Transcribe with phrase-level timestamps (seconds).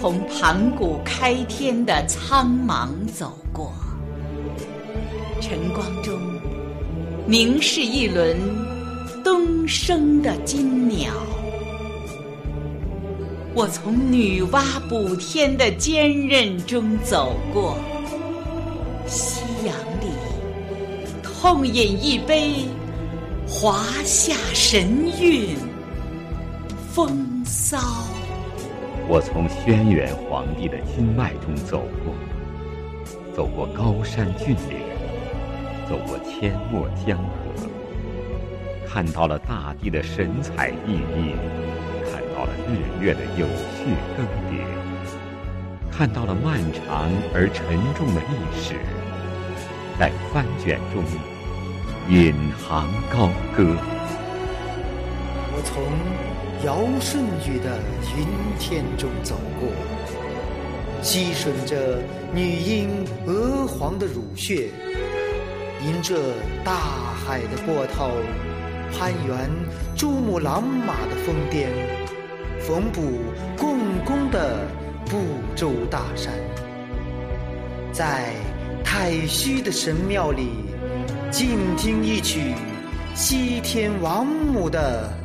[0.00, 3.72] 从盘古开天的苍茫走过，
[5.40, 6.16] 晨光中
[7.26, 8.36] 凝视一轮
[9.24, 11.12] 东升的金鸟。
[13.54, 17.76] 我从女娲补天的坚韧中走过，
[19.08, 20.06] 夕阳里
[21.24, 22.52] 痛饮一杯
[23.48, 25.56] 华夏神韵
[26.94, 27.78] 风骚。
[29.10, 32.12] 我从轩辕皇帝的经脉中走过，
[33.34, 34.84] 走过高山峻岭，
[35.88, 37.66] 走过阡陌江河，
[38.86, 41.32] 看到了大地的神采奕奕，
[42.04, 44.60] 看到了日月的有序更迭，
[45.90, 47.64] 看到了漫长而沉
[47.96, 48.74] 重的历史，
[49.98, 51.02] 在翻卷中
[52.10, 53.74] 引吭高歌。
[55.58, 55.82] 我从。
[56.64, 57.78] 尧舜禹的
[58.16, 58.26] 云
[58.58, 59.68] 天中走过，
[61.02, 62.00] 吸吮着
[62.34, 64.70] 女婴娥皇的乳血，
[65.86, 66.16] 迎着
[66.64, 66.74] 大
[67.14, 68.10] 海的波涛，
[68.92, 69.48] 攀援
[69.96, 71.70] 珠穆朗玛的峰巅，
[72.60, 73.20] 缝补
[73.56, 74.58] 共工的
[75.06, 75.18] 不
[75.54, 76.34] 周大山，
[77.92, 78.32] 在
[78.84, 80.50] 太虚的神庙里
[81.30, 82.54] 静听一曲
[83.14, 85.17] 西天王母的。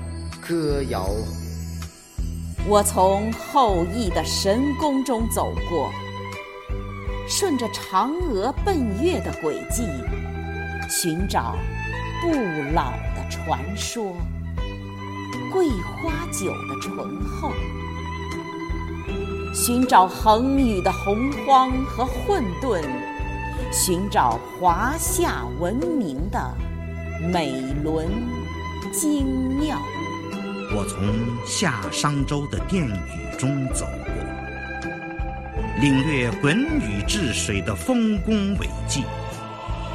[0.48, 1.08] 歌谣。
[2.68, 5.92] 我从后羿的神宫中走过，
[7.28, 9.84] 顺着嫦娥奔月的轨迹，
[10.90, 11.56] 寻找
[12.22, 12.30] 不
[12.74, 14.16] 老的传说，
[15.52, 17.52] 桂花酒的醇厚，
[19.54, 22.82] 寻找恒宇的洪荒和混沌，
[23.72, 26.54] 寻找华夏文明的
[27.32, 28.08] 美轮
[28.92, 29.26] 精
[29.60, 29.78] 妙。
[30.76, 31.14] 我从
[31.46, 34.14] 夏商周的殿宇中走过，
[35.80, 39.04] 领略鲧禹治水的丰功伟绩，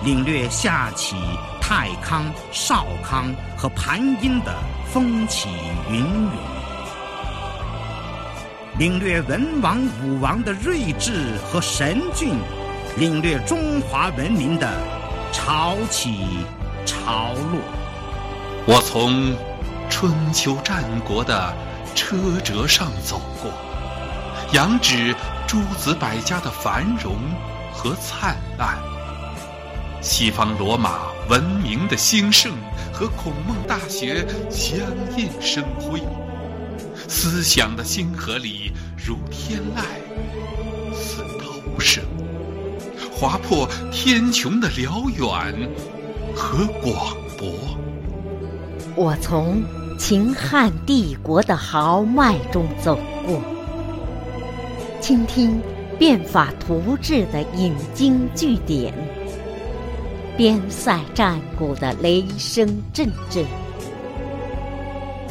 [0.04, 1.16] 领略夏启、
[1.60, 4.54] 太康、少康和盘婴的
[4.92, 5.48] 风起
[5.90, 6.32] 云涌，
[8.78, 12.36] 领略文王、武王的睿智和神俊，
[12.96, 14.72] 领略中华文明的
[15.32, 16.38] 潮起
[16.86, 17.60] 潮落。
[18.64, 19.34] 我从。
[19.90, 21.52] 春秋战国的
[21.94, 23.50] 车辙上走过，
[24.52, 25.14] 遥指
[25.46, 27.16] 诸子百家的繁荣
[27.72, 28.78] 和灿烂，
[30.00, 32.52] 西方罗马文明的兴盛
[32.92, 34.78] 和孔孟大学相
[35.16, 36.00] 映生辉，
[37.08, 39.82] 思想的星河里如天籁，
[40.94, 42.04] 似涛声，
[43.10, 45.68] 划破天穹的辽远
[46.36, 47.76] 和广博。
[48.94, 49.64] 我从。
[49.98, 53.42] 秦汉帝国的豪迈中走过，
[55.00, 55.60] 倾听
[55.98, 58.94] 变法图治的引经据典，
[60.36, 63.44] 边塞战鼓的雷声阵阵，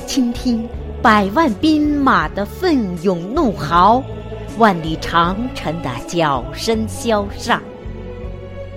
[0.05, 0.67] 倾听
[1.01, 4.03] 百万兵马的奋勇怒号，
[4.57, 7.63] 万里长城的角声萧上，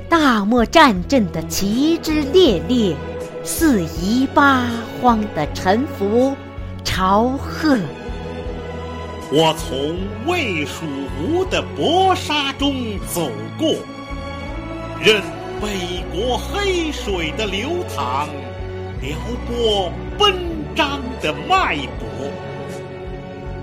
[0.09, 2.95] 大漠战阵的旗帜猎猎。
[3.43, 4.67] 四夷八
[5.01, 6.37] 荒的沉浮
[6.85, 7.79] 朝贺，
[9.33, 9.97] 我从
[10.27, 10.85] 魏蜀
[11.19, 13.77] 吴的搏杀中走过，
[15.03, 15.23] 任
[15.61, 18.29] 北国黑水的流淌，
[19.01, 19.17] 撩
[19.49, 20.35] 拨奔
[20.77, 22.31] 张的脉搏，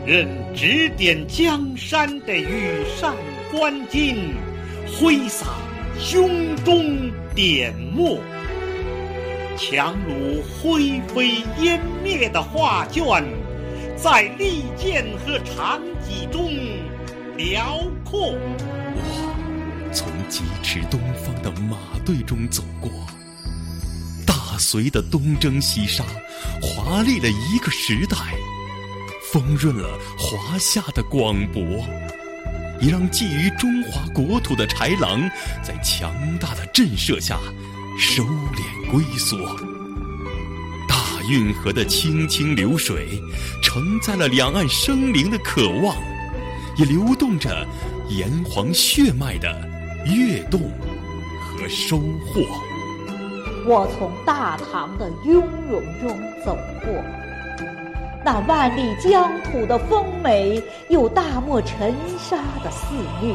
[0.08, 3.14] 任指点江山的羽扇
[3.52, 4.16] 纶巾，
[5.00, 5.46] 挥洒
[6.00, 8.18] 胸中点墨。
[9.58, 13.04] 强弩灰飞烟灭的画卷，
[13.98, 16.48] 在利剑和长戟中
[17.36, 18.36] 辽阔。
[18.94, 21.76] 我从疾驰东方的马
[22.06, 22.92] 队中走过，
[24.28, 26.04] 大隋的东征西杀，
[26.62, 28.16] 华丽了一个时代，
[29.32, 31.64] 丰润了华夏的广博，
[32.80, 35.28] 也让觊觎中华国土的豺狼，
[35.64, 37.40] 在强大的震慑下。
[37.98, 39.36] 收敛龟缩，
[40.88, 40.96] 大
[41.28, 43.20] 运河的清清流水，
[43.64, 45.96] 承载了两岸生灵的渴望，
[46.78, 47.66] 也流动着
[48.08, 49.68] 炎黄血脉的
[50.06, 50.62] 跃动
[51.42, 52.44] 和收获。
[53.66, 56.16] 我从大唐的雍容中
[56.46, 56.56] 走
[56.86, 56.94] 过，
[58.24, 62.94] 那万里疆土的丰美，有大漠尘沙的肆
[63.24, 63.34] 虐，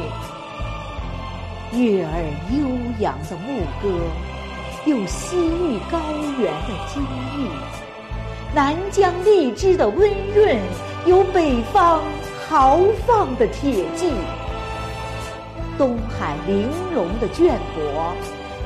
[1.77, 2.23] 悦耳
[2.53, 2.65] 悠
[2.99, 3.89] 扬的牧歌。
[4.85, 5.97] 有西域高
[6.37, 7.01] 原的金
[7.37, 7.47] 玉，
[8.53, 10.57] 南疆荔枝的温润；
[11.05, 12.01] 有北方
[12.49, 14.11] 豪放的铁骑。
[15.77, 18.11] 东海玲珑的绢帛，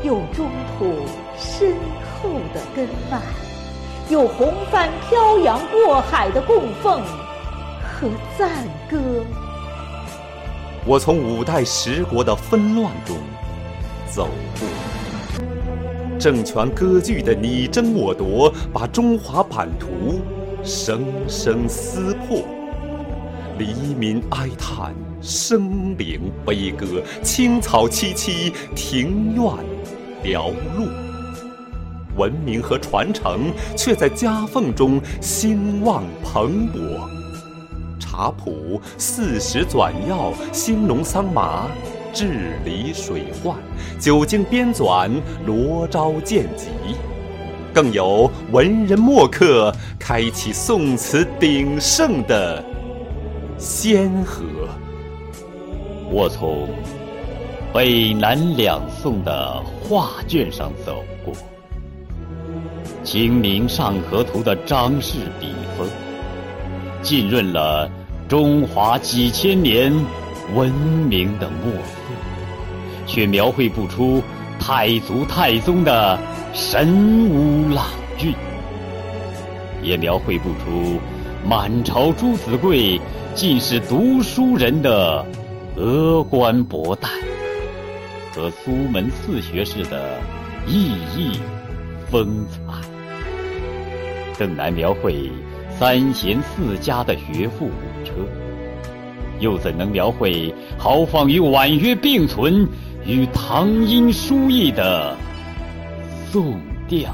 [0.02, 0.50] 有中
[0.80, 1.06] 土
[1.38, 1.76] 深
[2.20, 3.22] 厚的根脉，
[4.10, 7.00] 有红帆飘扬过海的供奉
[7.84, 8.10] 和
[8.40, 8.50] 赞
[8.90, 9.00] 歌。
[10.84, 13.16] 我从五代十国的纷乱中
[14.08, 14.28] 走
[14.60, 14.68] 过，
[16.20, 20.20] 政权割据的你争我夺，把中华版图
[20.64, 22.44] 生生撕破。
[23.60, 29.44] 黎民哀叹，生灵悲歌，青草萋萋，庭院
[30.24, 30.88] 寥落。
[32.16, 37.00] 文明和传承却在夹缝中兴旺蓬勃。
[38.00, 41.68] 茶谱、四时转药、兴农桑麻、
[42.18, 43.56] 治理水患、
[44.00, 45.08] 久经编纂、
[45.46, 46.70] 罗昭见集，
[47.72, 52.66] 更有文人墨客开启宋词鼎盛的。
[53.60, 54.44] 先河，
[56.10, 56.68] 我从
[57.72, 61.32] 北南两宋的画卷上走过，
[63.04, 65.88] 《清明上河图》的张氏笔锋，
[67.04, 67.88] 浸润了
[68.28, 69.94] 中华几千年
[70.56, 74.24] 文明的墨色，却描绘不出
[74.60, 76.20] 太祖太宗的
[76.54, 77.86] 神武朗
[78.18, 78.34] 峻，
[79.84, 81.00] 也描绘不出
[81.48, 83.00] 满朝朱子贵。
[83.36, 85.24] 尽是读书人的
[85.76, 87.08] 峨冠博带
[88.34, 90.18] 和苏门四学士的
[90.66, 91.40] 熠熠
[92.10, 92.74] 风采，
[94.40, 95.30] 更难描绘
[95.70, 98.14] 三贤四家的学富五车，
[99.40, 102.68] 又怎能描绘豪放与婉约并存
[103.06, 105.16] 与唐音书意的
[106.32, 107.14] 宋调？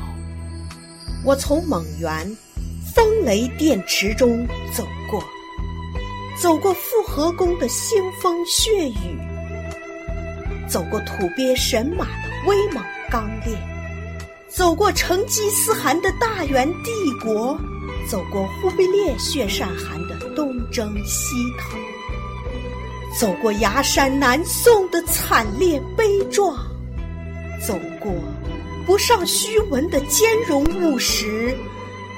[1.25, 2.38] 我从蒙元
[2.94, 5.24] 风雷电池中走过。
[6.36, 9.18] 走过复合宫的腥风血雨，
[10.68, 13.56] 走过土鳖神马的威猛刚烈，
[14.50, 16.92] 走过成吉思汗的大元帝
[17.22, 17.56] 国，
[18.10, 21.78] 走过忽必烈血善汗的东征西讨，
[23.13, 26.57] 走过崖山南宋的惨烈悲壮，
[27.62, 28.12] 走过
[28.88, 31.56] 不上虚文的兼容务实，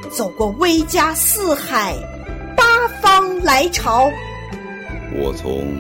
[0.09, 1.94] 走过威加四海。
[2.56, 4.09] 八方来朝，
[5.13, 5.75] 我从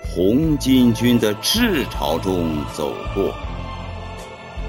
[0.00, 3.34] 红巾军的赤潮中走过。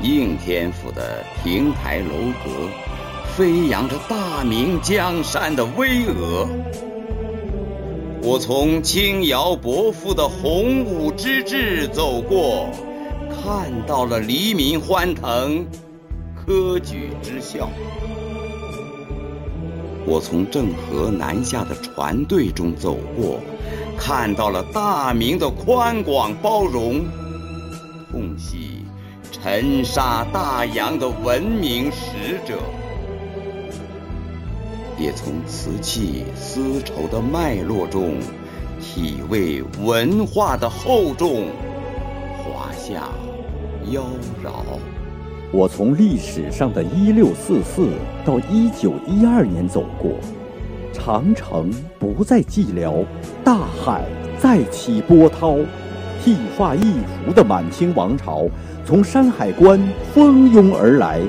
[0.02, 2.68] 应天府的亭台楼阁，
[3.38, 6.48] 飞扬着大明江山的巍峨。
[8.26, 12.70] 我从轻徭薄赋的洪武之治走过，
[13.30, 15.66] 看到了黎民欢腾，
[16.34, 17.70] 科举之效。
[20.06, 23.42] 我从郑和南下的船队中走过，
[23.98, 27.04] 看到了大明的宽广包容，
[28.10, 28.86] 痛惜
[29.34, 32.58] 沉沙大洋的文明使者，
[34.98, 38.16] 也从瓷器丝绸的脉络中
[38.80, 41.46] 体味文化的厚重，
[42.38, 43.10] 华夏
[43.92, 44.04] 妖
[44.44, 44.50] 娆。
[45.52, 47.90] 我从历史上的一六四四
[48.26, 50.12] 到一九一二年走过，
[50.92, 53.06] 长城不再寂寥，
[53.44, 54.04] 大海
[54.40, 55.58] 再起波涛，
[56.24, 56.94] 剃发易
[57.26, 58.48] 服的满清王朝
[58.86, 59.80] 从山海关
[60.14, 61.22] 蜂拥而来，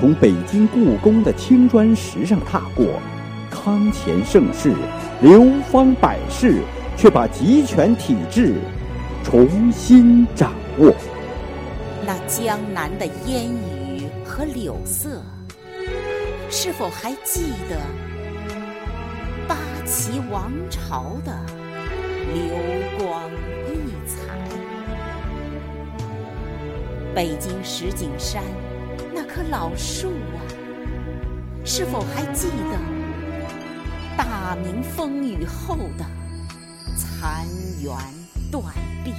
[0.00, 2.86] 从北京故宫的青砖石上踏过，
[3.50, 4.72] 康乾盛世，
[5.20, 6.62] 流芳百世，
[6.96, 8.54] 却把集权体制
[9.22, 10.90] 重新掌握。
[12.06, 15.22] 那江南的烟雨和柳色，
[16.48, 17.76] 是否还记得
[19.46, 19.54] 八
[19.84, 21.44] 旗王朝的
[22.32, 22.56] 流
[22.98, 23.30] 光
[23.68, 24.32] 溢彩？
[27.14, 28.42] 北京石景山
[29.22, 30.40] 那棵老树啊，
[31.62, 32.78] 是否还记得
[34.16, 36.06] 大明风雨后的
[36.96, 37.44] 残
[37.82, 37.94] 垣
[38.50, 38.64] 断
[39.04, 39.12] 壁？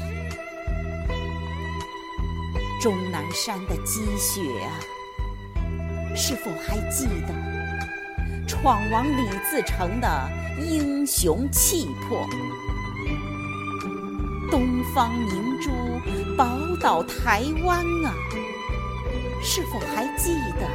[2.81, 4.73] 终南山的积雪啊，
[6.15, 10.29] 是否还记得闯王李自成的
[10.67, 12.27] 英雄气魄？
[14.49, 15.69] 东方明珠
[16.35, 18.15] 宝岛台湾啊，
[19.43, 20.67] 是否还记得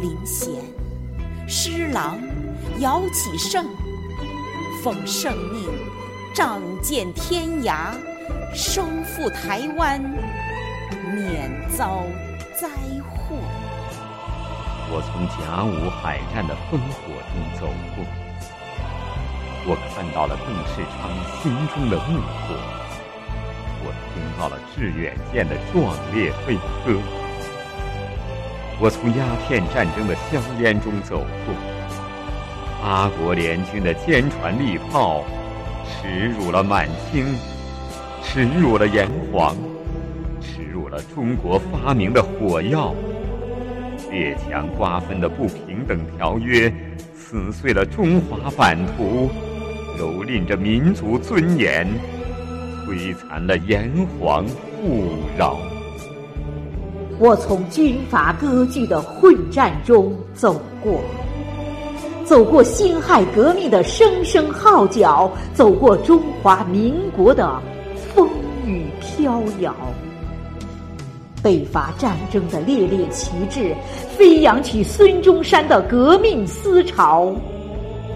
[0.00, 0.62] 林贤、
[1.48, 2.18] 施琅、
[2.78, 3.66] 姚启圣
[4.82, 5.68] 奉圣命
[6.34, 7.92] 仗剑天涯？
[8.54, 9.98] 收复台湾，
[11.14, 12.04] 免遭
[12.54, 12.68] 灾
[13.08, 13.36] 祸。
[14.90, 17.00] 我从甲午海战的烽火
[17.32, 17.66] 中走
[17.96, 18.04] 过，
[19.64, 22.54] 我看到了邓世昌心中的怒火，
[23.84, 27.00] 我听到了致远舰的壮烈飞歌。
[28.80, 31.54] 我从鸦片战争的硝烟中走过，
[32.82, 35.24] 八国联军的坚船利炮
[35.86, 37.26] 耻辱了满清，
[38.24, 39.56] 耻辱了炎黄，
[40.40, 42.94] 耻辱了中国发明的火药。
[44.10, 46.72] 列强瓜分的不平等条约，
[47.14, 49.30] 撕碎了中华版图，
[49.96, 51.86] 蹂躏着民族尊严，
[52.84, 55.04] 摧残了炎黄富
[55.36, 55.56] 饶。
[57.18, 61.00] 我从军阀割据的混战中走过，
[62.24, 67.60] 走过辛亥革命的声声号角，走过中华民国的
[68.14, 68.28] 风
[68.66, 69.74] 雨飘摇。
[71.42, 73.74] 北伐战争的烈烈旗帜，
[74.16, 77.32] 飞扬起孙中山的革命思潮。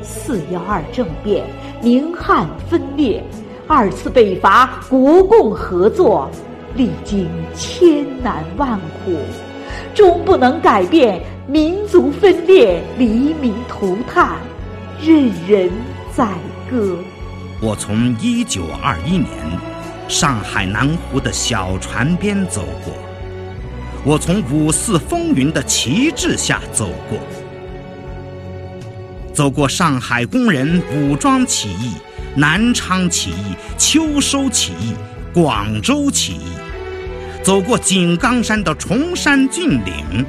[0.02, 1.44] 四幺二政变，
[1.80, 3.22] 宁汉分裂，
[3.68, 6.30] 二次北伐，国共合作，
[6.76, 9.18] 历经千难万苦，
[9.92, 14.36] 终不能改变民族分裂、黎民涂炭、
[15.02, 15.68] 任人
[16.14, 16.28] 宰
[16.70, 16.96] 割。
[17.60, 19.28] 我从一九二一年
[20.06, 22.94] 上海南湖的小船边走过。
[24.04, 27.18] 我从五四风云的旗帜下走过，
[29.32, 31.94] 走过上海工人武装起义、
[32.36, 34.94] 南昌起义、秋收起义、
[35.32, 36.52] 广州起义，
[37.42, 40.26] 走过井冈山的崇山峻岭，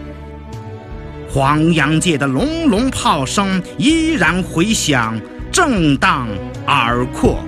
[1.30, 5.20] 黄洋界的隆隆炮声依然回响，
[5.52, 6.28] 震荡
[6.68, 7.40] 耳廓。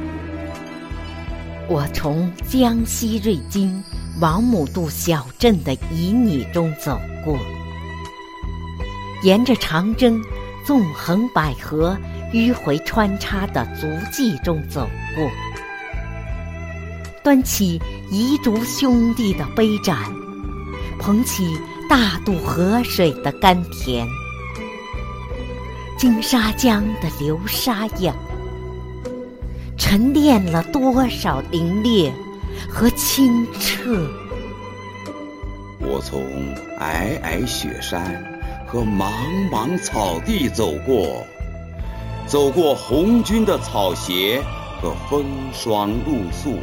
[1.67, 3.83] 我从江西瑞金。
[4.19, 7.39] 王母渡小镇的旖旎中走过，
[9.23, 10.21] 沿着长征、
[10.65, 11.95] 纵横捭阖、
[12.31, 15.29] 迂回穿插的足迹中走过，
[17.23, 17.81] 端起
[18.11, 19.97] 彝族兄弟的杯盏，
[20.99, 21.57] 捧起
[21.89, 24.07] 大渡河水的甘甜，
[25.97, 28.15] 金沙江的流沙样，
[29.77, 32.11] 沉淀了多少凛冽？
[32.67, 34.05] 和清澈。
[35.79, 36.21] 我从
[36.77, 38.21] 皑皑雪山
[38.67, 39.09] 和茫
[39.49, 41.25] 茫草地走过，
[42.29, 44.39] 走过红军的草鞋
[44.79, 46.59] 和风霜露宿。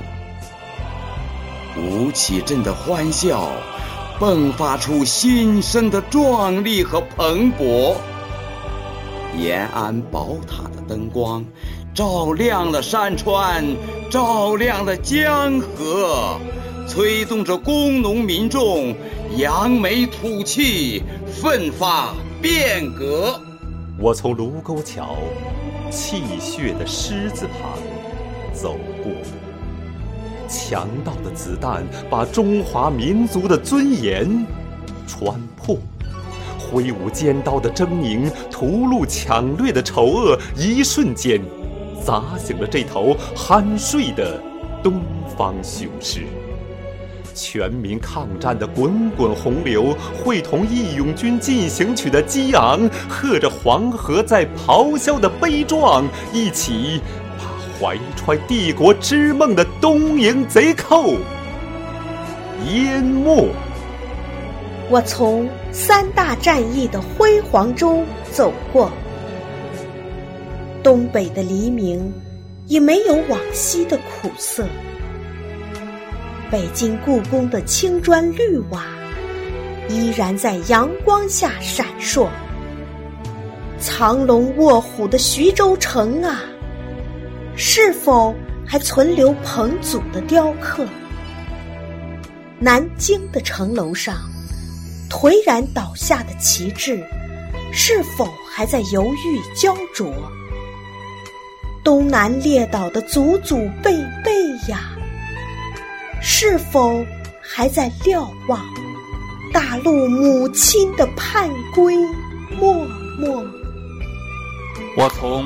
[1.76, 3.50] 吴起镇的欢笑，
[4.20, 7.96] 迸发出新生的壮丽和蓬勃。
[9.36, 11.44] 延安宝塔的灯光。
[11.92, 13.64] 照亮了山川，
[14.08, 16.38] 照亮了江河，
[16.86, 18.94] 催动着工农民众
[19.36, 23.40] 扬眉吐气，奋发变革。
[23.98, 25.16] 我从卢沟桥
[25.90, 27.78] 泣血的狮子旁
[28.52, 29.10] 走过，
[30.46, 34.46] 强盗的子弹把中华民族的尊严
[35.06, 35.78] 穿破，
[36.58, 41.40] 挥舞尖刀的狰狞，屠戮抢掠的丑恶，一瞬间。
[42.04, 44.40] 砸醒了这头酣睡的
[44.82, 45.00] 东
[45.36, 46.26] 方雄狮，
[47.36, 57.00] 全民抗战的滚滚洪流，会同《义勇军进行曲》的激昂，和着黄河在咆哮的悲壮，一起
[57.38, 57.44] 把
[57.78, 61.14] 怀揣帝国之梦的东瀛贼寇
[62.72, 63.48] 淹没。
[64.88, 68.90] 我从三大战役的辉煌中走过。
[70.82, 72.12] 东北的黎明
[72.68, 74.64] 已没有往昔的苦涩，
[76.48, 78.84] 北京故宫的青砖绿瓦
[79.88, 82.28] 依然在阳光下闪烁。
[83.80, 86.40] 藏龙卧虎的徐州城啊，
[87.56, 88.32] 是否
[88.64, 90.86] 还存留彭祖的雕刻？
[92.60, 94.14] 南京的城楼上
[95.10, 97.04] 颓然倒下的旗帜，
[97.72, 100.12] 是否还在犹豫焦灼？
[101.84, 103.92] 东南列岛的祖祖辈
[104.24, 104.32] 辈
[104.68, 104.95] 呀，
[106.20, 107.04] 是否
[107.40, 108.60] 还在瞭望
[109.52, 111.96] 大陆母亲的盼归
[112.58, 112.74] 默
[113.18, 113.44] 默？
[114.96, 115.44] 我从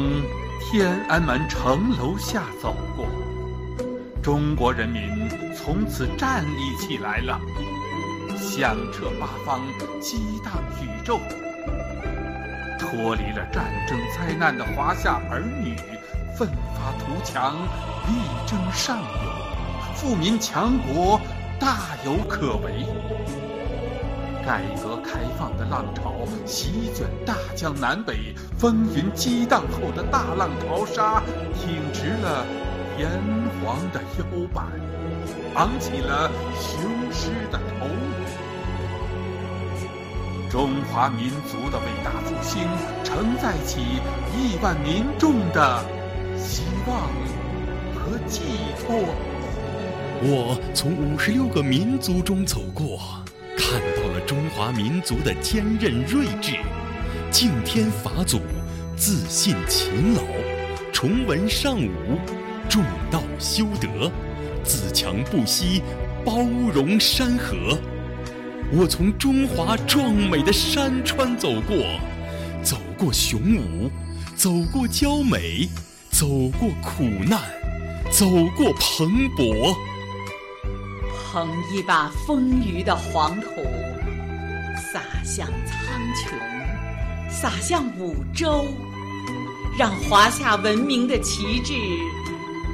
[0.61, 3.07] 天安门城楼下走过，
[4.23, 5.03] 中国人民
[5.55, 7.41] 从此站立起来了，
[8.39, 9.61] 响彻八方，
[10.01, 11.21] 激荡宇宙。
[12.79, 15.75] 脱离了战争灾难的华夏儿女。
[16.37, 17.55] 奋发图强，
[18.07, 18.15] 力
[18.47, 19.07] 争上游，
[20.01, 21.21] 富民强国
[21.59, 22.87] 大有可为。
[24.47, 26.15] 改革开放的浪潮
[26.47, 32.47] 席卷大江南北，风云激荡后的大浪淘沙挺直了
[32.99, 33.11] 炎
[33.63, 34.65] 黄的腰板，
[35.55, 36.81] 昂起了雄
[37.13, 37.93] 狮的头颅。
[40.49, 42.67] 中华民族的伟大复兴，
[43.05, 43.83] 承载起
[44.35, 45.85] 亿万民众的
[46.39, 47.03] 希望
[47.95, 48.41] 和寄
[48.81, 49.30] 托。
[50.23, 53.01] 我从五十六个民族中走过，
[53.57, 56.59] 看到了中华民族的坚韧睿智，
[57.31, 58.39] 敬天法祖，
[58.99, 60.21] 自信勤劳，
[60.93, 62.19] 崇文尚武，
[62.69, 64.13] 重道修德，
[64.63, 65.81] 自强不息，
[66.23, 66.43] 包
[66.75, 67.79] 容山河。
[68.71, 71.99] 我从中华壮美的山川走过，
[72.63, 73.91] 走过雄武，
[74.37, 75.67] 走过娇美，
[76.11, 77.41] 走过苦难，
[78.11, 79.75] 走过蓬勃。
[81.33, 83.51] 捧一把丰腴的黄土，
[84.93, 86.33] 洒向苍穹，
[87.31, 88.67] 洒向五洲，
[89.79, 91.73] 让华夏文明的旗帜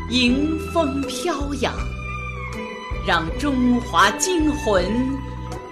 [0.09, 1.75] 迎风飘扬，
[3.07, 4.85] 让中华精魂。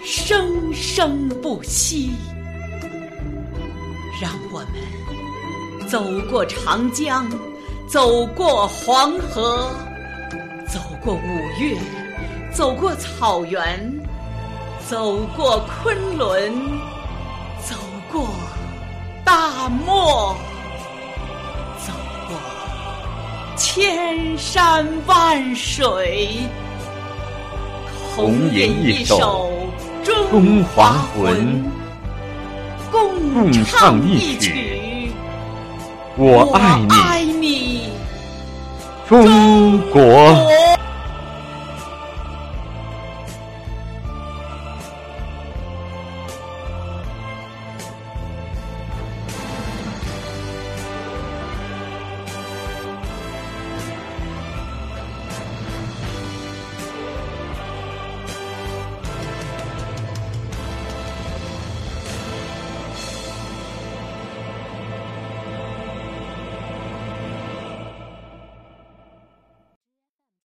[0.07, 2.11] 生生不息，
[4.21, 7.27] 让我们走过长江，
[7.89, 9.71] 走过黄河，
[10.69, 11.19] 走过五
[11.59, 11.79] 岳，
[12.55, 13.93] 走过草原，
[14.89, 16.55] 走过昆仑，
[17.61, 17.75] 走
[18.13, 18.29] 过
[19.25, 20.37] 大漠，
[21.85, 21.93] 走
[22.29, 22.37] 过
[23.57, 26.39] 千山万水，
[28.15, 29.51] 同吟一首。
[30.05, 31.65] 中华魂，
[32.93, 35.11] 共唱一曲，
[36.17, 37.89] 我爱你，
[39.09, 40.64] 中国。